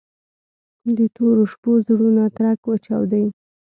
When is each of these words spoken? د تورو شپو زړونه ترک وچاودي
د 0.97 0.99
تورو 1.15 1.43
شپو 1.51 1.71
زړونه 1.87 2.23
ترک 2.37 2.59
وچاودي 2.67 3.25